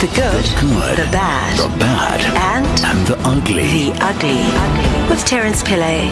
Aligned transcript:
The 0.00 0.06
good, 0.14 0.44
good, 0.60 0.96
the 0.96 1.10
bad, 1.10 1.58
the 1.58 1.76
bad, 1.76 2.20
and 2.56 2.84
and 2.84 3.06
the 3.08 3.18
ugly. 3.26 3.90
the 3.90 3.98
ugly. 4.00 5.10
With 5.10 5.26
Terence 5.26 5.60
Pillay. 5.64 6.08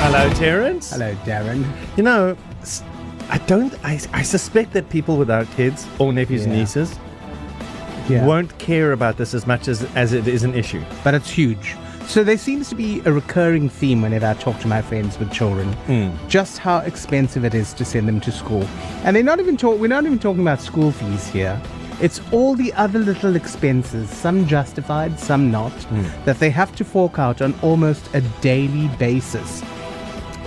Hello, 0.00 0.30
Terence. 0.32 0.90
Hello, 0.90 1.14
Darren. 1.26 1.66
You 1.98 2.02
know, 2.02 2.34
I 3.28 3.36
don't. 3.46 3.74
I, 3.84 4.00
I 4.14 4.22
suspect 4.22 4.72
that 4.72 4.88
people 4.88 5.18
without 5.18 5.46
kids 5.50 5.86
or 5.98 6.14
nephews 6.14 6.46
and 6.46 6.54
nieces 6.54 6.98
Yeah. 8.08 8.24
won't 8.24 8.56
care 8.56 8.92
about 8.92 9.18
this 9.18 9.34
as 9.34 9.46
much 9.46 9.68
as 9.68 9.82
as 9.94 10.14
it 10.14 10.26
is 10.26 10.42
an 10.42 10.54
issue. 10.54 10.82
But 11.04 11.12
it's 11.12 11.28
huge. 11.28 11.76
So 12.06 12.24
there 12.24 12.38
seems 12.38 12.70
to 12.70 12.74
be 12.74 13.02
a 13.04 13.12
recurring 13.12 13.68
theme 13.68 14.00
whenever 14.00 14.28
I 14.28 14.34
talk 14.34 14.58
to 14.60 14.66
my 14.68 14.80
friends 14.80 15.18
with 15.18 15.30
children, 15.30 15.70
hmm. 15.88 16.08
just 16.26 16.56
how 16.56 16.78
expensive 16.78 17.44
it 17.44 17.54
is 17.54 17.74
to 17.74 17.84
send 17.84 18.08
them 18.08 18.18
to 18.20 18.32
school. 18.32 18.66
And 19.04 19.14
they're 19.14 19.22
not 19.22 19.40
even 19.40 19.58
talk. 19.58 19.78
We're 19.78 19.88
not 19.88 20.06
even 20.06 20.18
talking 20.18 20.40
about 20.40 20.62
school 20.62 20.90
fees 20.90 21.26
here. 21.26 21.60
It's 21.98 22.20
all 22.30 22.54
the 22.54 22.74
other 22.74 22.98
little 22.98 23.36
expenses, 23.36 24.10
some 24.10 24.46
justified, 24.46 25.18
some 25.18 25.50
not, 25.50 25.72
hmm. 25.72 26.04
that 26.26 26.38
they 26.38 26.50
have 26.50 26.76
to 26.76 26.84
fork 26.84 27.18
out 27.18 27.40
on 27.40 27.58
almost 27.62 28.14
a 28.14 28.20
daily 28.42 28.88
basis. 28.98 29.62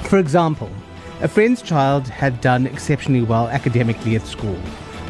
For 0.03 0.20
example, 0.20 0.70
a 1.22 1.27
friend's 1.27 1.63
child 1.63 2.08
had 2.08 2.39
done 2.39 2.67
exceptionally 2.67 3.23
well 3.23 3.48
academically 3.48 4.16
at 4.16 4.27
school, 4.27 4.59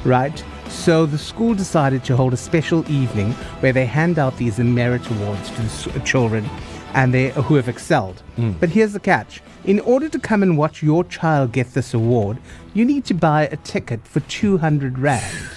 right? 0.05 0.43
So 0.70 1.05
the 1.05 1.17
school 1.17 1.55
decided 1.55 2.05
to 2.05 2.15
hold 2.15 2.34
a 2.34 2.38
special 2.38 2.90
evening 2.90 3.34
where 3.59 3.73
they 3.73 3.85
hand 3.85 4.17
out 4.17 4.37
these 4.37 4.59
merit 4.59 5.05
awards 5.12 5.49
to 5.49 5.62
the 5.62 5.99
uh, 5.99 6.03
children 6.05 6.49
and 6.93 7.13
they 7.13 7.31
who 7.31 7.55
have 7.55 7.67
excelled. 7.67 8.21
Hmm. 8.37 8.51
But 8.53 8.70
here's 8.70 8.93
the 8.93 9.01
catch. 9.01 9.41
In 9.65 9.81
order 9.81 10.07
to 10.07 10.20
come 10.20 10.41
and 10.41 10.57
watch 10.57 10.81
your 10.81 11.03
child 11.03 11.51
get 11.51 11.73
this 11.73 11.93
award, 11.93 12.37
you 12.73 12.85
need 12.85 13.03
to 13.05 13.13
buy 13.13 13.48
a 13.48 13.57
ticket 13.57 14.07
for 14.07 14.21
200 14.21 14.98
rand 14.98 15.49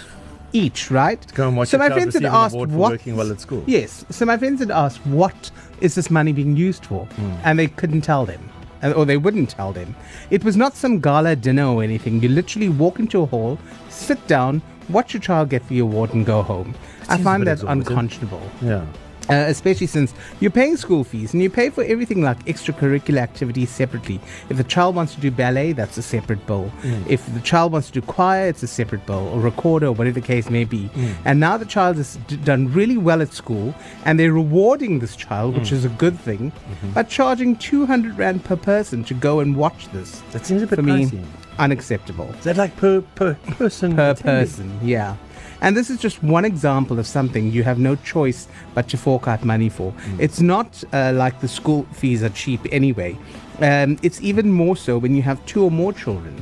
each, 0.53 0.91
right? 0.91 1.21
Go 1.35 1.49
and 1.49 1.57
watch 1.57 1.69
so 1.69 1.79
my 1.79 1.89
friends 1.91 2.15
had 2.15 2.25
asked 2.25 2.55
what 2.55 2.69
working 2.69 3.17
well 3.17 3.31
at 3.31 3.41
school. 3.41 3.63
Yes. 3.67 4.05
So 4.11 4.27
my 4.27 4.37
friends 4.37 4.61
had 4.61 4.71
asked, 4.71 5.05
what 5.07 5.51
is 5.81 5.95
this 5.95 6.11
money 6.11 6.33
being 6.33 6.57
used 6.57 6.87
for? 6.87 7.07
Hmm. 7.07 7.33
And 7.45 7.59
they 7.59 7.69
couldn't 7.69 8.03
tell 8.03 8.27
them. 8.27 8.51
Or 8.83 9.05
they 9.05 9.17
wouldn't 9.17 9.51
tell 9.51 9.73
them. 9.73 9.95
It 10.31 10.43
was 10.43 10.57
not 10.57 10.75
some 10.75 10.99
gala 10.99 11.37
dinner 11.37 11.67
or 11.67 11.85
anything. 11.85 12.21
You 12.21 12.29
literally 12.29 12.69
walk 12.69 12.99
into 12.99 13.23
a 13.23 13.27
hall, 13.27 13.59
sit 13.89 14.27
down, 14.27 14.61
watch 14.89 15.15
your 15.15 15.21
child 15.21 15.51
get 15.51 15.67
the 15.69 15.79
award, 15.79 16.15
and 16.15 16.27
go 16.27 16.43
home. 16.43 16.75
I 17.09 17.17
find 17.19 17.47
that 17.47 17.63
unconscionable. 17.63 18.43
Yeah. 18.61 18.85
Uh, 19.31 19.47
especially 19.49 19.87
since 19.87 20.13
you're 20.41 20.51
paying 20.51 20.77
school 20.77 21.05
fees 21.05 21.33
and 21.33 21.41
you 21.41 21.49
pay 21.49 21.71
for 21.71 21.85
everything 21.85 22.23
like 22.23 22.45
extracurricular 22.47 23.19
activities 23.19 23.71
separately. 23.71 24.21
If 24.49 24.57
the 24.57 24.65
child 24.65 24.97
wants 24.97 25.15
to 25.15 25.21
do 25.21 25.31
ballet, 25.31 25.73
that's 25.73 25.97
a 25.97 26.03
separate 26.03 26.45
bill. 26.45 26.73
Mm. 26.83 27.07
If 27.07 27.33
the 27.33 27.41
child 27.41 27.73
wants 27.73 27.87
to 27.89 28.01
do 28.01 28.03
choir, 28.03 28.49
it's 28.49 28.65
a 28.65 28.67
separate 28.67 29.07
bill, 29.07 29.29
or 29.29 29.41
recorder, 29.41 29.87
or 29.87 29.93
whatever 29.93 30.19
the 30.19 30.27
case 30.27 30.51
may 30.51 30.65
be. 30.65 30.89
Mm. 30.89 31.15
And 31.25 31.41
now 31.41 31.57
the 31.57 31.65
child 31.65 31.99
has 31.99 32.17
d- 32.27 32.37
done 32.37 32.73
really 32.73 32.99
well 32.99 33.23
at 33.23 33.33
school, 33.33 33.75
and 34.05 34.19
they're 34.19 34.33
rewarding 34.33 34.99
this 34.99 35.15
child, 35.15 35.55
which 35.55 35.71
mm. 35.71 35.73
is 35.73 35.85
a 35.85 35.91
good 35.91 36.19
thing, 36.19 36.51
mm-hmm. 36.51 36.93
by 36.93 37.05
charging 37.05 37.55
200 37.57 38.19
rand 38.19 38.45
per 38.45 38.57
person 38.57 39.05
to 39.05 39.15
go 39.15 39.39
and 39.39 39.57
watch 39.57 39.89
this. 39.93 40.21
That 40.33 40.45
seems 40.45 40.63
a 40.63 40.67
bit 40.67 40.77
For 40.77 40.83
me, 40.83 41.07
pricey. 41.07 41.25
Unacceptable 41.59 42.31
Is 42.39 42.45
that 42.45 42.57
like 42.57 42.77
per 42.77 43.01
per 43.15 43.35
person? 43.59 43.97
per 43.97 44.15
person. 44.15 44.79
Yeah. 44.83 45.17
And 45.61 45.77
this 45.77 45.91
is 45.91 46.01
just 46.01 46.21
one 46.25 46.45
example 46.45 46.99
of 46.99 47.07
something 47.07 47.53
you 47.53 47.63
have 47.63 47.79
no 47.79 47.95
choice 47.95 48.49
but 48.75 48.89
to 48.89 48.97
fork 48.97 49.29
out 49.29 49.45
money 49.45 49.69
for. 49.69 49.95
It's 50.19 50.41
not 50.41 50.83
uh, 50.93 51.13
like 51.15 51.41
the 51.41 51.47
school 51.47 51.85
fees 51.93 52.25
are 52.25 52.31
cheap 52.31 52.61
anyway. 52.73 53.17
Um, 53.61 53.97
it's 54.03 54.21
even 54.23 54.51
more 54.51 54.75
so 54.77 54.99
when 54.99 55.15
you 55.15 55.23
have 55.23 55.45
two 55.47 55.63
or 55.63 55.71
more 55.71 55.93
children 55.93 56.35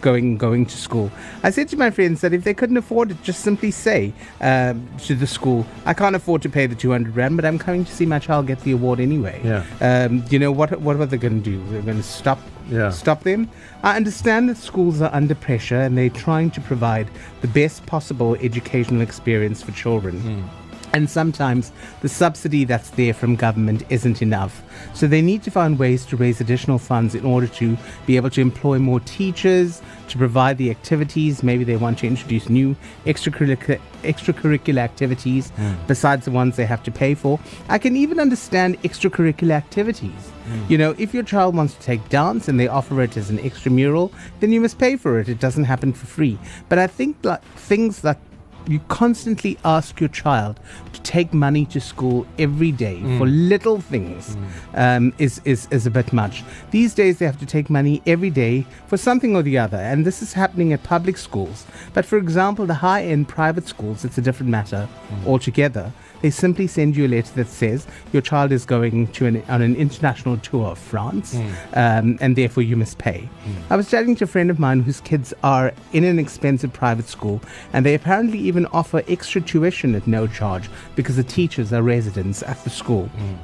going 0.00 0.36
going 0.38 0.64
to 0.66 0.76
school. 0.76 1.10
I 1.42 1.50
said 1.50 1.66
to 1.70 1.76
my 1.76 1.90
friends 1.90 2.20
that 2.20 2.32
if 2.32 2.44
they 2.44 2.54
couldn't 2.54 2.76
afford 2.76 3.10
it, 3.10 3.20
just 3.24 3.40
simply 3.40 3.72
say 3.72 4.12
um, 4.40 4.88
to 5.06 5.16
the 5.16 5.26
school, 5.26 5.66
"I 5.84 5.92
can't 5.92 6.14
afford 6.14 6.42
to 6.42 6.48
pay 6.48 6.66
the 6.68 6.76
two 6.76 6.92
hundred 6.92 7.16
rand, 7.16 7.34
but 7.34 7.44
I'm 7.44 7.58
coming 7.58 7.84
to 7.84 7.92
see 7.92 8.06
my 8.06 8.20
child 8.20 8.46
get 8.46 8.60
the 8.60 8.70
award 8.72 9.00
anyway." 9.00 9.40
Yeah. 9.42 9.64
Um, 9.80 10.24
you 10.30 10.38
know 10.38 10.52
what? 10.52 10.80
What 10.80 10.94
are 11.00 11.06
they 11.06 11.16
going 11.16 11.42
to 11.42 11.50
do? 11.50 11.60
They're 11.70 11.82
going 11.82 11.96
to 11.96 12.02
stop 12.04 12.38
Yeah. 12.68 12.90
stop 12.90 13.22
them. 13.22 13.50
I 13.82 13.96
understand 13.96 14.48
that 14.48 14.56
schools 14.56 15.00
are 15.00 15.14
under 15.14 15.34
pressure 15.34 15.80
and 15.80 15.96
they're 15.96 16.10
trying 16.10 16.50
to 16.52 16.60
provide 16.60 17.08
the 17.40 17.48
best 17.48 17.86
possible 17.86 18.34
educational 18.36 19.00
experience 19.00 19.62
for 19.62 19.72
children. 19.72 20.20
Hmm. 20.20 20.67
And 20.92 21.08
sometimes 21.08 21.72
the 22.00 22.08
subsidy 22.08 22.64
that's 22.64 22.90
there 22.90 23.14
from 23.14 23.36
government 23.36 23.84
isn't 23.88 24.22
enough. 24.22 24.62
So 24.94 25.06
they 25.06 25.22
need 25.22 25.42
to 25.42 25.50
find 25.50 25.78
ways 25.78 26.06
to 26.06 26.16
raise 26.16 26.40
additional 26.40 26.78
funds 26.78 27.14
in 27.14 27.24
order 27.24 27.46
to 27.46 27.76
be 28.06 28.16
able 28.16 28.30
to 28.30 28.40
employ 28.40 28.78
more 28.78 29.00
teachers, 29.00 29.82
to 30.08 30.18
provide 30.18 30.58
the 30.58 30.70
activities. 30.70 31.42
Maybe 31.42 31.64
they 31.64 31.76
want 31.76 31.98
to 31.98 32.06
introduce 32.06 32.48
new 32.48 32.76
extracurricular, 33.06 33.80
extracurricular 34.02 34.78
activities 34.78 35.50
hmm. 35.50 35.74
besides 35.86 36.24
the 36.24 36.30
ones 36.30 36.56
they 36.56 36.66
have 36.66 36.82
to 36.84 36.90
pay 36.90 37.14
for. 37.14 37.38
I 37.68 37.78
can 37.78 37.96
even 37.96 38.18
understand 38.18 38.80
extracurricular 38.82 39.52
activities. 39.52 40.30
Hmm. 40.46 40.64
You 40.68 40.78
know, 40.78 40.94
if 40.98 41.12
your 41.12 41.22
child 41.22 41.54
wants 41.54 41.74
to 41.74 41.80
take 41.80 42.08
dance 42.08 42.48
and 42.48 42.58
they 42.58 42.68
offer 42.68 43.02
it 43.02 43.16
as 43.16 43.30
an 43.30 43.38
extramural, 43.38 44.12
then 44.40 44.52
you 44.52 44.60
must 44.60 44.78
pay 44.78 44.96
for 44.96 45.18
it. 45.18 45.28
It 45.28 45.40
doesn't 45.40 45.64
happen 45.64 45.92
for 45.92 46.06
free. 46.06 46.38
But 46.68 46.78
I 46.78 46.86
think 46.86 47.16
like 47.22 47.42
things 47.56 48.00
that 48.02 48.18
you 48.68 48.80
constantly 48.88 49.58
ask 49.64 49.98
your 49.98 50.10
child 50.10 50.60
to 50.92 51.00
take 51.02 51.32
money 51.32 51.64
to 51.66 51.80
school 51.80 52.26
every 52.38 52.70
day 52.70 53.00
mm. 53.02 53.18
for 53.18 53.26
little 53.26 53.80
things 53.80 54.36
mm. 54.36 54.46
um, 54.74 55.14
is, 55.18 55.40
is, 55.44 55.66
is 55.70 55.86
a 55.86 55.90
bit 55.90 56.12
much. 56.12 56.44
These 56.70 56.94
days, 56.94 57.18
they 57.18 57.26
have 57.26 57.38
to 57.40 57.46
take 57.46 57.70
money 57.70 58.02
every 58.06 58.30
day 58.30 58.66
for 58.86 58.96
something 58.96 59.34
or 59.34 59.42
the 59.42 59.58
other, 59.58 59.78
and 59.78 60.04
this 60.04 60.22
is 60.22 60.34
happening 60.34 60.72
at 60.72 60.82
public 60.82 61.16
schools. 61.16 61.66
But 61.94 62.04
for 62.04 62.18
example, 62.18 62.66
the 62.66 62.74
high 62.74 63.04
end 63.04 63.28
private 63.28 63.66
schools, 63.66 64.04
it's 64.04 64.18
a 64.18 64.22
different 64.22 64.50
matter 64.50 64.88
mm. 65.10 65.26
altogether. 65.26 65.92
They 66.22 66.30
simply 66.30 66.66
send 66.66 66.96
you 66.96 67.06
a 67.06 67.08
letter 67.08 67.32
that 67.34 67.48
says 67.48 67.86
your 68.12 68.22
child 68.22 68.52
is 68.52 68.64
going 68.64 69.08
to 69.08 69.26
an, 69.26 69.42
on 69.48 69.62
an 69.62 69.76
international 69.76 70.36
tour 70.38 70.68
of 70.68 70.78
France, 70.78 71.34
hmm. 71.34 71.50
um, 71.74 72.18
and 72.20 72.36
therefore 72.36 72.62
you 72.62 72.76
must 72.76 72.98
pay. 72.98 73.20
Hmm. 73.20 73.72
I 73.72 73.76
was 73.76 73.90
chatting 73.90 74.16
to 74.16 74.24
a 74.24 74.26
friend 74.26 74.50
of 74.50 74.58
mine 74.58 74.80
whose 74.80 75.00
kids 75.00 75.32
are 75.42 75.72
in 75.92 76.04
an 76.04 76.18
expensive 76.18 76.72
private 76.72 77.08
school, 77.08 77.40
and 77.72 77.86
they 77.86 77.94
apparently 77.94 78.38
even 78.38 78.66
offer 78.66 79.02
extra 79.08 79.40
tuition 79.40 79.94
at 79.94 80.06
no 80.06 80.26
charge 80.26 80.68
because 80.96 81.16
the 81.16 81.24
teachers 81.24 81.72
are 81.72 81.82
residents 81.82 82.42
at 82.42 82.62
the 82.64 82.70
school. 82.70 83.06
Hmm. 83.06 83.34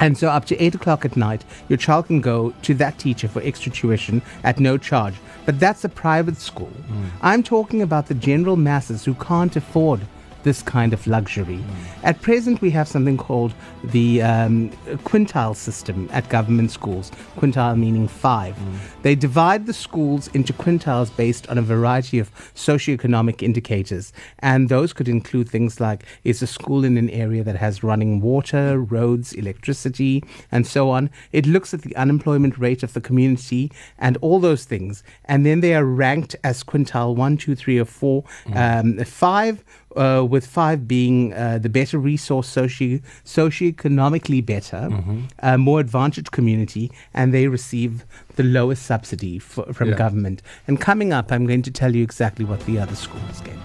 And 0.00 0.16
so, 0.16 0.28
up 0.28 0.44
to 0.44 0.56
8 0.62 0.76
o'clock 0.76 1.04
at 1.04 1.16
night, 1.16 1.44
your 1.68 1.76
child 1.76 2.06
can 2.06 2.20
go 2.20 2.54
to 2.62 2.74
that 2.74 2.98
teacher 2.98 3.26
for 3.26 3.42
extra 3.42 3.72
tuition 3.72 4.22
at 4.44 4.60
no 4.60 4.78
charge. 4.78 5.14
But 5.44 5.58
that's 5.58 5.84
a 5.84 5.88
private 5.88 6.36
school. 6.36 6.70
I'm 7.22 7.42
talking 7.42 7.82
about 7.82 8.06
the 8.06 8.14
general 8.14 8.56
masses 8.56 9.04
who 9.04 9.14
can't 9.14 9.56
afford 9.56 10.02
this 10.42 10.62
kind 10.62 10.92
of 10.92 11.06
luxury. 11.06 11.60
At 12.02 12.22
present, 12.22 12.60
we 12.60 12.70
have 12.70 12.88
something 12.88 13.16
called 13.16 13.54
the 13.84 14.22
um, 14.22 14.70
quintile 15.04 15.56
system 15.56 16.08
at 16.12 16.28
government 16.28 16.70
schools, 16.70 17.10
quintile 17.36 17.78
meaning 17.78 18.08
five. 18.08 18.56
They 19.02 19.14
divide 19.14 19.66
the 19.66 19.72
schools 19.72 20.28
into 20.28 20.52
quintiles 20.52 21.14
based 21.16 21.48
on 21.48 21.58
a 21.58 21.62
variety 21.62 22.18
of 22.18 22.32
socioeconomic 22.54 23.42
indicators, 23.42 24.12
and 24.40 24.68
those 24.68 24.92
could 24.92 25.08
include 25.08 25.48
things 25.48 25.80
like 25.80 26.04
is 26.24 26.40
the 26.40 26.46
school 26.46 26.84
in 26.84 26.96
an 26.96 27.10
area 27.10 27.42
that 27.44 27.56
has 27.56 27.82
running 27.82 28.20
water, 28.20 28.80
roads, 28.80 29.32
electricity, 29.32 30.22
and 30.52 30.66
so 30.66 30.90
on. 30.90 31.10
It 31.32 31.46
looks 31.46 31.74
at 31.74 31.82
the 31.82 31.96
unemployment 31.96 32.58
rate 32.58 32.82
of 32.82 32.92
the 32.92 33.00
community 33.00 33.72
and 33.98 34.16
all 34.18 34.40
those 34.40 34.64
things, 34.64 35.02
and 35.24 35.44
then 35.44 35.60
they 35.60 35.74
are 35.74 35.84
ranked 35.84 36.36
as 36.44 36.62
quintile 36.62 37.14
one, 37.14 37.36
two, 37.36 37.54
three, 37.54 37.78
or 37.78 37.84
four. 37.84 38.24
Um, 38.54 38.98
five 39.04 39.64
uh, 39.98 40.22
with 40.24 40.46
five 40.46 40.86
being 40.86 41.32
uh, 41.34 41.58
the 41.58 41.68
better 41.68 41.98
resource, 41.98 42.48
socio 42.48 43.00
socioeconomically 43.24 44.44
better, 44.44 44.88
uh, 45.42 45.56
more 45.58 45.80
advantaged 45.80 46.30
community, 46.32 46.90
and 47.14 47.32
they 47.34 47.48
receive 47.48 48.04
the 48.36 48.42
lowest 48.42 48.82
subsidy 48.86 49.36
f- 49.36 49.58
from 49.72 49.88
Yeah. 49.90 49.96
government. 49.96 50.42
And 50.66 50.80
coming 50.80 51.12
up, 51.12 51.32
I'm 51.32 51.46
going 51.46 51.62
to 51.62 51.70
tell 51.70 51.94
you 51.96 52.02
exactly 52.02 52.44
what 52.44 52.60
the 52.66 52.78
other 52.78 52.94
schools 52.94 53.40
get. 53.42 53.56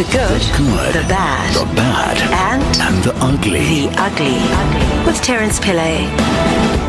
The 0.00 0.06
good, 0.12 0.40
good, 0.56 0.94
the 0.94 1.06
bad, 1.08 1.54
The 1.54 1.74
bad 1.74 2.16
and 2.32 2.80
and 2.80 3.04
the 3.04 3.14
ugly. 3.16 3.86
the 3.86 3.92
ugly. 3.98 5.06
With 5.06 5.20
Terence 5.22 5.60
Pillay. 5.60 6.08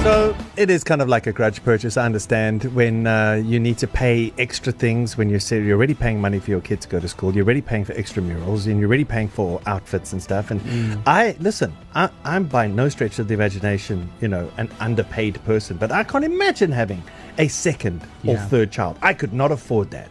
So 0.01 0.33
it 0.55 0.69
is 0.69 0.85
kind 0.85 1.01
of 1.01 1.09
like 1.09 1.27
a 1.27 1.33
grudge 1.33 1.61
purchase. 1.61 1.97
I 1.97 2.05
understand 2.05 2.63
when 2.73 3.07
uh, 3.07 3.41
you 3.45 3.59
need 3.59 3.77
to 3.79 3.87
pay 3.87 4.31
extra 4.37 4.71
things 4.71 5.17
when 5.17 5.29
you're 5.29 5.41
say 5.41 5.61
you're 5.61 5.75
already 5.75 5.93
paying 5.93 6.21
money 6.21 6.39
for 6.39 6.51
your 6.51 6.61
kids 6.61 6.85
to 6.85 6.89
go 6.89 7.01
to 7.01 7.09
school. 7.09 7.35
You're 7.35 7.43
already 7.43 7.59
paying 7.59 7.83
for 7.83 7.93
extramurals 7.95 8.65
and 8.65 8.79
you're 8.79 8.87
already 8.87 9.03
paying 9.03 9.27
for 9.27 9.59
outfits 9.65 10.13
and 10.13 10.23
stuff. 10.23 10.49
And 10.49 10.61
I 11.05 11.35
listen. 11.41 11.75
I, 11.93 12.09
I'm 12.23 12.45
by 12.45 12.67
no 12.67 12.87
stretch 12.87 13.19
of 13.19 13.27
the 13.27 13.33
imagination, 13.33 14.09
you 14.21 14.29
know, 14.29 14.49
an 14.55 14.69
underpaid 14.79 15.43
person, 15.43 15.75
but 15.75 15.91
I 15.91 16.05
can't 16.05 16.23
imagine 16.23 16.71
having 16.71 17.03
a 17.37 17.49
second 17.49 18.07
or 18.25 18.37
third 18.37 18.71
child. 18.71 18.97
I 19.01 19.13
could 19.13 19.33
not 19.33 19.51
afford 19.51 19.91
that. 19.91 20.07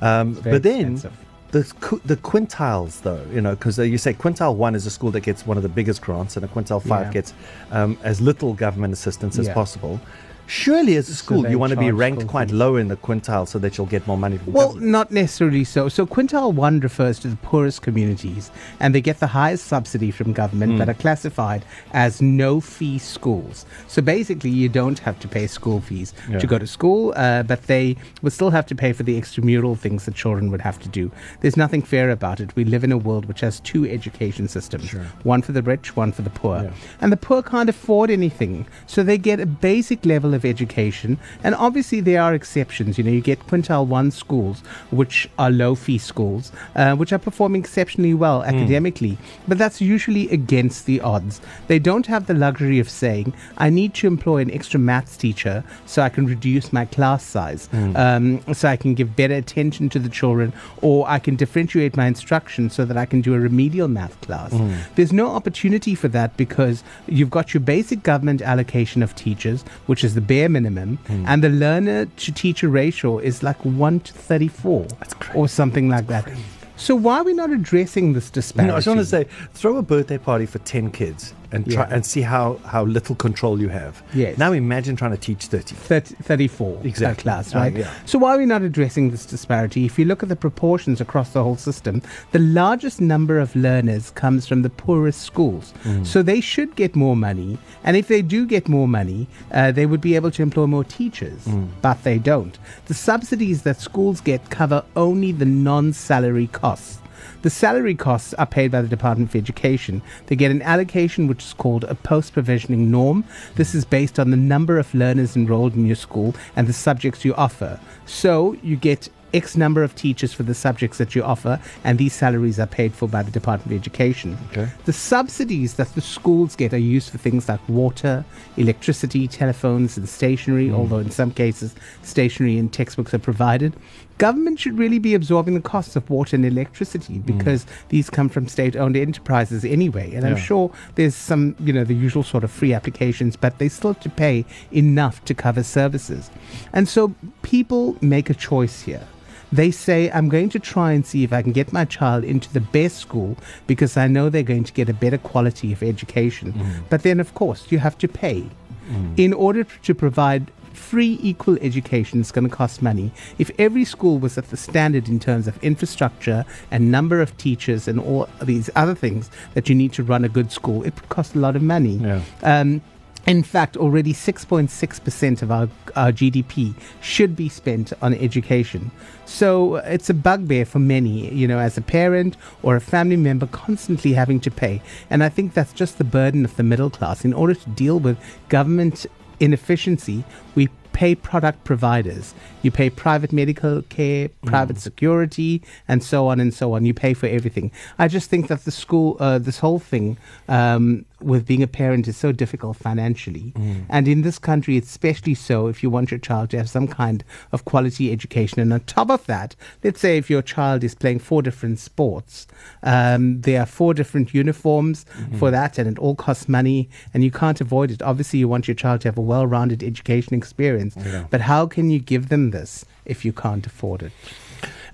Um, 0.00 0.34
but 0.34 0.62
then. 0.62 0.92
expensive. 0.92 1.25
The, 1.56 2.00
the 2.04 2.16
quintiles, 2.16 3.00
though, 3.00 3.24
you 3.32 3.40
know, 3.40 3.54
because 3.54 3.78
uh, 3.78 3.82
you 3.82 3.96
say 3.96 4.12
quintile 4.12 4.54
one 4.56 4.74
is 4.74 4.84
a 4.84 4.90
school 4.90 5.10
that 5.12 5.20
gets 5.20 5.46
one 5.46 5.56
of 5.56 5.62
the 5.62 5.70
biggest 5.70 6.02
grants, 6.02 6.36
and 6.36 6.44
a 6.44 6.48
quintile 6.48 6.82
five 6.82 7.06
Yeah. 7.06 7.12
gets 7.12 7.32
um, 7.70 7.96
as 8.02 8.20
little 8.20 8.52
government 8.52 8.92
assistance 8.92 9.38
as 9.38 9.46
Yeah. 9.46 9.54
possible. 9.54 9.98
Surely, 10.46 10.96
as 10.96 11.08
a 11.08 11.14
school, 11.14 11.42
they 11.42 11.50
you 11.50 11.58
want 11.58 11.70
to 11.72 11.78
be 11.78 11.90
ranked 11.90 12.26
quite 12.28 12.48
fees. 12.50 12.56
low 12.58 12.76
in 12.76 12.88
the 12.88 12.96
quintile 12.96 13.46
so 13.48 13.58
that 13.58 13.76
you'll 13.76 13.86
get 13.86 14.06
more 14.06 14.16
money 14.18 14.38
from 14.38 14.52
Well, 14.52 14.68
government. 14.68 14.90
not 14.92 15.10
necessarily 15.10 15.64
so. 15.64 15.88
So 15.88 16.06
quintile 16.06 16.52
one 16.52 16.80
refers 16.80 17.18
to 17.20 17.28
the 17.28 17.36
poorest 17.36 17.82
communities, 17.82 18.50
and 18.80 18.94
they 18.94 19.00
get 19.00 19.18
the 19.20 19.26
highest 19.28 19.66
subsidy 19.66 20.10
from 20.10 20.32
government 20.32 20.72
Hmm. 20.72 20.78
that 20.78 20.88
are 20.88 20.94
classified 20.94 21.64
as 21.92 22.22
no 22.22 22.60
fee 22.60 22.98
schools. 22.98 23.66
So 23.88 24.00
basically, 24.02 24.50
you 24.50 24.68
don't 24.68 24.98
have 25.00 25.18
to 25.20 25.28
pay 25.28 25.46
school 25.46 25.80
fees 25.80 26.14
Yeah. 26.30 26.38
to 26.38 26.46
go 26.46 26.58
to 26.58 26.66
school, 26.66 27.12
uh, 27.16 27.42
but 27.42 27.66
they 27.66 27.96
would 28.22 28.32
still 28.32 28.50
have 28.50 28.66
to 28.66 28.74
pay 28.74 28.92
for 28.92 29.02
the 29.02 29.20
extramural 29.20 29.76
things 29.76 30.04
that 30.04 30.14
children 30.14 30.50
would 30.50 30.60
have 30.60 30.78
to 30.80 30.88
do. 30.88 31.10
There's 31.40 31.56
nothing 31.56 31.82
fair 31.82 32.10
about 32.10 32.40
it. 32.40 32.54
We 32.54 32.64
live 32.64 32.84
in 32.84 32.92
a 32.92 32.98
world 32.98 33.26
which 33.26 33.40
has 33.40 33.60
two 33.60 33.84
education 33.84 34.48
systems 34.48 34.94
one 35.24 35.42
for 35.42 35.52
the 35.52 35.62
rich, 35.62 35.96
one 35.96 36.12
for 36.12 36.22
the 36.22 36.30
poor. 36.30 36.62
Yeah. 36.64 36.70
And 37.00 37.10
the 37.10 37.16
poor 37.16 37.42
can't 37.42 37.68
afford 37.68 38.10
anything. 38.10 38.66
So 38.86 39.02
they 39.02 39.18
get 39.18 39.40
a 39.40 39.46
basic 39.46 40.06
level 40.06 40.34
of 40.36 40.44
education. 40.44 41.18
And 41.42 41.54
obviously, 41.54 42.00
there 42.00 42.22
are 42.22 42.34
exceptions. 42.34 42.98
You 42.98 43.04
know, 43.04 43.10
you 43.10 43.20
get 43.20 43.46
quintile 43.48 43.86
one 43.86 44.10
schools, 44.10 44.60
which 44.90 45.28
are 45.38 45.50
low 45.50 45.74
fee 45.74 45.98
schools, 45.98 46.52
uh, 46.76 46.94
which 46.94 47.12
are 47.12 47.18
performing 47.18 47.62
exceptionally 47.62 48.14
well 48.14 48.44
academically. 48.44 49.18
But 49.48 49.58
that's 49.58 49.80
usually 49.80 50.28
against 50.30 50.86
the 50.86 51.00
odds. 51.00 51.40
They 51.66 51.78
don't 51.80 52.06
have 52.06 52.26
the 52.26 52.34
luxury 52.34 52.78
of 52.78 52.88
saying, 52.88 53.32
I 53.58 53.70
need 53.70 53.94
to 53.94 54.06
employ 54.06 54.38
an 54.38 54.50
extra 54.52 54.78
maths 54.78 55.16
teacher 55.16 55.64
so 55.86 56.02
I 56.02 56.08
can 56.10 56.26
reduce 56.26 56.72
my 56.72 56.84
class 56.84 57.24
size, 57.24 57.68
um, 57.96 58.40
so 58.54 58.68
I 58.68 58.76
can 58.76 58.94
give 58.94 59.16
better 59.16 59.34
attention 59.34 59.88
to 59.90 59.98
the 59.98 60.08
children, 60.08 60.52
or 60.82 61.08
I 61.08 61.18
can 61.18 61.36
differentiate 61.36 61.96
my 61.96 62.06
instruction 62.06 62.70
so 62.70 62.84
that 62.84 62.96
I 62.96 63.06
can 63.06 63.20
do 63.22 63.34
a 63.34 63.40
remedial 63.40 63.88
math 63.88 64.20
class. 64.20 64.52
There's 64.94 65.12
no 65.12 65.28
opportunity 65.30 65.94
for 65.94 66.08
that 66.08 66.36
because 66.36 66.84
you've 67.06 67.30
got 67.30 67.54
your 67.54 67.62
basic 67.62 68.02
government 68.02 68.42
allocation 68.42 69.02
of 69.02 69.14
teachers, 69.14 69.62
which 69.86 70.04
is 70.04 70.14
the 70.14 70.20
bare 70.26 70.48
minimum, 70.48 70.98
hmm. 71.06 71.24
and 71.26 71.42
the 71.42 71.48
learner 71.48 72.06
to 72.06 72.32
teacher 72.32 72.68
ratio 72.68 73.18
is 73.18 73.42
like 73.42 73.64
1 73.64 74.00
to 74.00 74.12
34 74.12 74.86
or 75.34 75.48
something 75.48 75.88
like 75.88 76.06
that. 76.08 76.28
So 76.76 76.94
why 76.94 77.18
are 77.18 77.24
we 77.24 77.32
not 77.32 77.50
addressing 77.50 78.12
this 78.12 78.28
disparity? 78.30 78.68
No, 78.68 78.74
I 78.74 78.78
just 78.78 78.86
want 78.86 79.00
to 79.00 79.06
say, 79.06 79.24
throw 79.54 79.78
a 79.78 79.82
birthday 79.82 80.18
party 80.18 80.44
for 80.44 80.58
10 80.58 80.90
kids 80.90 81.32
and 81.56 81.70
try 81.70 81.84
Yeah. 81.88 81.94
and 81.94 82.06
see 82.06 82.20
how, 82.22 82.58
how 82.64 82.84
little 82.84 83.14
control 83.16 83.60
you 83.60 83.68
have. 83.68 84.02
Yes. 84.14 84.38
Now 84.38 84.52
imagine 84.52 84.94
trying 84.96 85.10
to 85.12 85.16
teach 85.28 85.46
30. 85.46 85.74
30, 85.74 86.14
34 86.22 86.80
Exactly. 86.84 87.22
class, 87.22 87.54
right? 87.54 87.74
yeah. 87.74 87.90
So 88.04 88.18
why 88.18 88.34
are 88.34 88.38
we 88.38 88.46
not 88.46 88.62
addressing 88.62 89.10
this 89.10 89.26
disparity? 89.26 89.84
If 89.84 89.98
you 89.98 90.04
look 90.04 90.22
at 90.22 90.28
the 90.28 90.36
proportions 90.36 91.00
across 91.00 91.30
the 91.32 91.42
whole 91.42 91.56
system, 91.56 92.02
the 92.32 92.38
largest 92.38 93.00
number 93.00 93.38
of 93.38 93.54
learners 93.56 94.10
comes 94.10 94.46
from 94.46 94.62
the 94.62 94.70
poorest 94.70 95.20
schools. 95.22 95.72
Mm. 95.84 96.06
So 96.06 96.22
they 96.22 96.40
should 96.40 96.76
get 96.76 96.94
more 96.94 97.16
money, 97.16 97.58
and 97.84 97.96
if 97.96 98.08
they 98.08 98.22
do 98.22 98.46
get 98.46 98.68
more 98.68 98.88
money, 98.88 99.26
uh, 99.52 99.72
they 99.72 99.86
would 99.86 100.00
be 100.00 100.14
able 100.16 100.30
to 100.32 100.42
employ 100.42 100.66
more 100.66 100.84
teachers, 100.84 101.44
Mm. 101.46 101.68
but 101.82 102.02
they 102.04 102.18
don't. 102.18 102.58
The 102.86 102.94
subsidies 102.94 103.62
that 103.62 103.80
schools 103.80 104.20
get 104.20 104.50
cover 104.50 104.82
only 104.96 105.32
the 105.32 105.46
non-salary 105.46 106.48
costs. 106.48 106.98
The 107.42 107.50
salary 107.50 107.94
costs 107.94 108.34
are 108.34 108.46
paid 108.46 108.70
by 108.70 108.82
the 108.82 108.88
Department 108.88 109.30
of 109.30 109.36
Education. 109.36 110.02
They 110.26 110.36
get 110.36 110.50
an 110.50 110.62
allocation 110.62 111.26
which 111.26 111.44
is 111.44 111.52
called 111.52 111.84
a 111.84 111.94
post 111.94 112.32
provisioning 112.32 112.90
norm. 112.90 113.24
This 113.54 113.74
is 113.74 113.84
based 113.84 114.18
on 114.18 114.30
the 114.30 114.36
number 114.36 114.78
of 114.78 114.94
learners 114.94 115.36
enrolled 115.36 115.74
in 115.74 115.86
your 115.86 115.96
school 115.96 116.34
and 116.54 116.66
the 116.66 116.72
subjects 116.72 117.24
you 117.24 117.34
offer. 117.34 117.80
So 118.06 118.56
you 118.62 118.76
get 118.76 119.08
X 119.34 119.56
number 119.56 119.82
of 119.82 119.94
teachers 119.94 120.32
for 120.32 120.44
the 120.44 120.54
subjects 120.54 120.98
that 120.98 121.14
you 121.14 121.22
offer, 121.22 121.60
and 121.84 121.98
these 121.98 122.14
salaries 122.14 122.58
are 122.58 122.66
paid 122.66 122.94
for 122.94 123.08
by 123.08 123.22
the 123.22 123.30
Department 123.30 123.70
of 123.70 123.78
Education. 123.78 124.38
Okay. 124.50 124.68
The 124.84 124.92
subsidies 124.92 125.74
that 125.74 125.94
the 125.94 126.00
schools 126.00 126.56
get 126.56 126.72
are 126.72 126.78
used 126.78 127.10
for 127.10 127.18
things 127.18 127.48
like 127.48 127.60
water, 127.68 128.24
electricity, 128.56 129.28
telephones, 129.28 129.96
and 129.96 130.08
stationery, 130.08 130.68
hmm. 130.68 130.74
although 130.74 130.98
in 130.98 131.10
some 131.10 131.30
cases, 131.30 131.74
stationery 132.02 132.58
and 132.58 132.72
textbooks 132.72 133.12
are 133.12 133.18
provided. 133.18 133.74
Government 134.18 134.58
should 134.58 134.78
really 134.78 134.98
be 134.98 135.14
absorbing 135.14 135.54
the 135.54 135.60
costs 135.60 135.94
of 135.96 136.08
water 136.08 136.36
and 136.36 136.44
electricity 136.44 137.18
mm. 137.18 137.26
because 137.26 137.66
these 137.90 138.08
come 138.08 138.28
from 138.28 138.48
state 138.48 138.74
owned 138.74 138.96
enterprises 138.96 139.64
anyway. 139.64 140.14
And 140.14 140.26
I'm 140.26 140.36
sure 140.36 140.70
there's 140.94 141.14
some, 141.14 141.54
you 141.60 141.72
know, 141.72 141.84
the 141.84 141.94
usual 141.94 142.22
sort 142.22 142.42
of 142.42 142.50
free 142.50 142.72
applications, 142.72 143.36
but 143.36 143.58
they 143.58 143.68
still 143.68 143.92
have 143.92 144.02
to 144.02 144.10
pay 144.10 144.44
enough 144.72 145.24
to 145.26 145.34
cover 145.34 145.62
services. 145.62 146.30
And 146.72 146.88
so 146.88 147.14
people 147.42 147.96
make 148.00 148.30
a 148.30 148.34
choice 148.34 148.82
here. 148.82 149.06
They 149.52 149.70
say, 149.70 150.10
I'm 150.10 150.28
going 150.28 150.48
to 150.50 150.58
try 150.58 150.92
and 150.92 151.06
see 151.06 151.22
if 151.22 151.32
I 151.32 151.42
can 151.42 151.52
get 151.52 151.72
my 151.72 151.84
child 151.84 152.24
into 152.24 152.52
the 152.52 152.60
best 152.60 152.96
school 152.96 153.36
because 153.66 153.96
I 153.96 154.08
know 154.08 154.28
they're 154.28 154.42
going 154.42 154.64
to 154.64 154.72
get 154.72 154.88
a 154.88 154.94
better 154.94 155.18
quality 155.18 155.72
of 155.72 155.82
education. 155.82 156.52
Mm. 156.52 156.82
But 156.90 157.02
then, 157.02 157.20
of 157.20 157.34
course, 157.34 157.70
you 157.70 157.78
have 157.78 157.96
to 157.98 158.08
pay. 158.08 158.48
Mm. 158.90 159.18
In 159.18 159.32
order 159.32 159.64
to 159.64 159.94
provide 159.94 160.50
free 160.76 161.18
equal 161.22 161.58
education 161.60 162.20
is 162.20 162.30
going 162.30 162.48
to 162.48 162.54
cost 162.54 162.82
money. 162.82 163.12
If 163.38 163.50
every 163.58 163.84
school 163.84 164.18
was 164.18 164.38
at 164.38 164.50
the 164.50 164.56
standard 164.56 165.08
in 165.08 165.18
terms 165.18 165.48
of 165.48 165.62
infrastructure 165.62 166.44
and 166.70 166.90
number 166.90 167.20
of 167.20 167.36
teachers 167.36 167.88
and 167.88 167.98
all 167.98 168.28
these 168.42 168.70
other 168.76 168.94
things 168.94 169.30
that 169.54 169.68
you 169.68 169.74
need 169.74 169.92
to 169.94 170.02
run 170.02 170.24
a 170.24 170.28
good 170.28 170.52
school, 170.52 170.82
it 170.82 170.94
would 170.94 171.08
cost 171.08 171.34
a 171.34 171.38
lot 171.38 171.56
of 171.56 171.62
money. 171.62 171.96
Yeah. 171.96 172.22
Um, 172.42 172.82
in 173.26 173.42
fact, 173.42 173.76
already 173.76 174.12
6.6% 174.12 175.42
of 175.42 175.50
our, 175.50 175.68
our 175.96 176.12
GDP 176.12 176.74
should 177.00 177.34
be 177.34 177.48
spent 177.48 177.92
on 178.00 178.14
education. 178.14 178.92
So 179.24 179.76
uh, 179.76 179.82
it's 179.86 180.08
a 180.08 180.14
bugbear 180.14 180.64
for 180.64 180.78
many, 180.78 181.34
you 181.34 181.48
know, 181.48 181.58
as 181.58 181.76
a 181.76 181.80
parent 181.80 182.36
or 182.62 182.76
a 182.76 182.80
family 182.80 183.16
member 183.16 183.48
constantly 183.48 184.12
having 184.12 184.38
to 184.40 184.50
pay. 184.50 184.80
And 185.10 185.24
I 185.24 185.28
think 185.28 185.54
that's 185.54 185.72
just 185.72 185.98
the 185.98 186.04
burden 186.04 186.44
of 186.44 186.54
the 186.54 186.62
middle 186.62 186.88
class. 186.88 187.24
In 187.24 187.32
order 187.32 187.54
to 187.54 187.68
deal 187.70 187.98
with 187.98 188.16
government 188.48 189.06
inefficiency, 189.40 190.24
we 190.54 190.68
pay 190.96 191.14
product 191.14 191.62
providers. 191.64 192.32
You 192.62 192.70
pay 192.70 192.88
private 192.88 193.30
medical 193.30 193.82
care, 193.82 194.30
private 194.46 194.78
security, 194.78 195.62
and 195.86 196.02
so 196.02 196.26
on 196.28 196.40
and 196.40 196.54
so 196.54 196.72
on. 196.72 196.86
You 196.86 196.94
pay 196.94 197.12
for 197.12 197.26
everything. 197.26 197.70
I 197.98 198.08
just 198.08 198.30
think 198.30 198.48
that 198.48 198.64
the 198.64 198.70
school, 198.70 199.18
uh, 199.20 199.38
this 199.38 199.58
whole 199.58 199.78
thing 199.78 200.16
um, 200.48 201.04
with 201.20 201.46
being 201.46 201.62
a 201.62 201.66
parent 201.66 202.06
is 202.08 202.16
so 202.16 202.30
difficult 202.30 202.76
financially. 202.76 203.52
And 203.88 204.06
in 204.06 204.22
this 204.22 204.38
country, 204.38 204.76
especially 204.76 205.34
so 205.34 205.66
if 205.68 205.82
you 205.82 205.88
want 205.90 206.10
your 206.10 206.20
child 206.20 206.50
to 206.50 206.58
have 206.58 206.68
some 206.68 206.86
kind 206.86 207.24
of 207.52 207.64
quality 207.64 208.12
education. 208.12 208.60
And 208.60 208.72
on 208.72 208.80
top 208.80 209.10
of 209.10 209.24
that, 209.26 209.56
let's 209.82 210.00
say 210.00 210.18
if 210.18 210.28
your 210.28 210.42
child 210.42 210.84
is 210.84 210.94
playing 210.94 211.20
four 211.20 211.40
different 211.42 211.78
sports, 211.78 212.46
um, 212.82 213.40
there 213.40 213.60
are 213.60 213.66
four 213.66 213.94
different 213.94 214.34
uniforms 214.34 215.06
for 215.38 215.50
that, 215.50 215.78
and 215.78 215.88
it 215.88 215.98
all 215.98 216.14
costs 216.14 216.48
money, 216.48 216.88
and 217.14 217.24
you 217.24 217.30
can't 217.30 217.60
avoid 217.60 217.90
it. 217.90 218.02
Obviously, 218.02 218.38
you 218.38 218.48
want 218.48 218.68
your 218.68 218.74
child 218.74 219.00
to 219.02 219.08
have 219.08 219.18
a 219.18 219.22
well 219.22 219.46
rounded 219.46 219.82
education 219.82 220.34
experience, 220.34 220.96
but 221.30 221.40
how 221.40 221.66
can 221.66 221.90
you 221.90 221.98
give 221.98 222.28
them 222.28 222.50
this 222.50 222.84
if 223.06 223.24
you 223.24 223.32
can't 223.32 223.66
afford 223.66 224.02
it? 224.02 224.12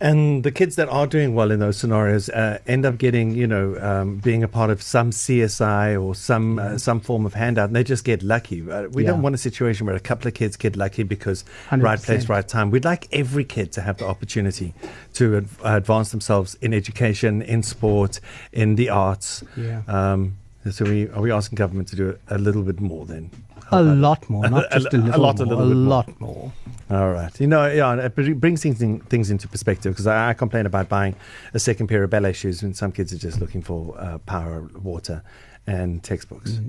And 0.02 0.42
the 0.42 0.50
kids 0.50 0.74
that 0.76 0.88
are 0.88 1.06
doing 1.06 1.32
well 1.36 1.52
in 1.52 1.60
those 1.60 1.76
scenarios 1.76 2.28
uh, 2.28 2.58
end 2.66 2.84
up 2.84 2.98
getting, 2.98 3.30
you 3.36 3.46
know, 3.46 3.78
um, 3.80 4.16
being 4.16 4.42
a 4.42 4.48
part 4.48 4.68
of 4.70 4.82
some 4.82 5.10
CSI 5.12 6.02
or 6.02 6.14
some 6.16 6.58
uh, 6.58 6.76
some 6.76 6.98
form 6.98 7.24
of 7.24 7.34
handout, 7.34 7.68
and 7.68 7.76
they 7.76 7.84
just 7.84 8.04
get 8.04 8.20
lucky. 8.22 8.68
Uh, 8.68 8.88
we 8.88 9.04
Yeah. 9.04 9.10
don't 9.10 9.22
want 9.22 9.36
a 9.36 9.38
situation 9.38 9.86
where 9.86 9.94
a 9.94 10.00
couple 10.00 10.26
of 10.26 10.34
kids 10.34 10.56
get 10.56 10.74
lucky 10.76 11.04
because 11.04 11.44
right 11.70 12.02
place, 12.02 12.24
100%. 12.24 12.28
right 12.28 12.48
time. 12.48 12.70
We'd 12.72 12.84
like 12.84 13.06
every 13.12 13.44
kid 13.44 13.70
to 13.72 13.80
have 13.80 13.98
the 13.98 14.06
opportunity 14.06 14.74
to 15.14 15.36
ad- 15.36 15.48
advance 15.62 16.10
themselves 16.10 16.56
in 16.60 16.74
education, 16.74 17.40
in 17.40 17.62
sport, 17.62 18.18
in 18.52 18.74
the 18.74 18.88
arts. 18.90 19.44
Yeah. 19.56 19.82
Um, 19.86 20.36
so 20.68 20.84
we 20.84 21.08
are 21.10 21.22
we 21.22 21.30
asking 21.30 21.56
government 21.56 21.86
to 21.90 21.96
do 21.96 22.18
a 22.28 22.38
little 22.38 22.62
bit 22.64 22.80
more 22.80 23.06
then? 23.06 23.30
A 23.70 23.82
lot 23.82 24.28
more, 24.28 24.48
not 24.50 24.66
A- 24.72 24.80
just 24.80 24.92
a, 24.94 24.96
a 24.96 24.98
little 24.98 25.20
lot, 25.22 25.40
a 25.40 25.44
more, 25.46 25.54
little 25.54 25.68
bit 25.68 25.76
more. 25.78 25.88
lot 25.88 26.20
more. 26.20 26.52
All 26.92 27.10
right. 27.10 27.40
You 27.40 27.46
know, 27.46 27.66
yeah, 27.72 27.94
it 28.04 28.38
brings 28.38 28.62
things, 28.62 28.82
in, 28.82 29.00
things 29.00 29.30
into 29.30 29.48
perspective 29.48 29.94
because 29.94 30.06
I, 30.06 30.30
I 30.30 30.34
complain 30.34 30.66
about 30.66 30.90
buying 30.90 31.16
a 31.54 31.58
second 31.58 31.86
pair 31.86 32.02
of 32.02 32.10
ballet 32.10 32.34
shoes 32.34 32.62
when 32.62 32.74
some 32.74 32.92
kids 32.92 33.14
are 33.14 33.18
just 33.18 33.40
looking 33.40 33.62
for 33.62 33.98
uh, 33.98 34.18
power, 34.18 34.68
water, 34.82 35.22
and 35.66 36.02
textbooks. 36.02 36.60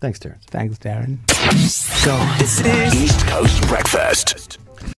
Thanks, 0.00 0.18
Terence. 0.18 0.44
Thanks, 0.46 0.78
Darren. 0.78 1.18
So 1.58 2.16
this 2.38 2.60
is 2.60 2.94
East 2.94 3.26
Coast 3.26 3.60
Breakfast. 3.68 4.58